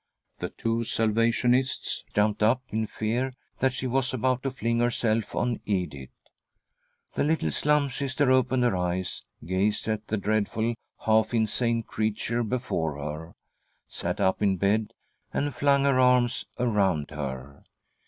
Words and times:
The 0.39 0.49
two 0.49 0.83
Salvationists 0.83 2.03
jumped 2.15 2.41
up, 2.41 2.63
in 2.69 2.87
fear 2.87 3.31
that 3.59 3.71
she 3.71 3.85
was 3.85 4.15
about 4.15 4.41
to 4.41 4.49
fling 4.49 4.79
herself 4.79 5.35
on 5.35 5.59
Edith. 5.63 6.09
The 7.13 7.23
little 7.23 7.51
Slum 7.51 7.91
Sister 7.91 8.31
opened 8.31 8.63
her 8.63 8.75
eyes, 8.75 9.21
gazed 9.45 9.87
at 9.87 10.07
the 10.07 10.17
dreadful, 10.17 10.73
half 11.05 11.35
insane 11.35 11.83
creature 11.83 12.41
before 12.41 12.97
her, 12.97 13.35
sat 13.87 14.19
up 14.19 14.41
in 14.41 14.57
bed, 14.57 14.93
and 15.35 15.53
flung 15.53 15.83
her 15.83 15.99
arms 15.99 16.47
around 16.57 17.11
her. 17.11 17.61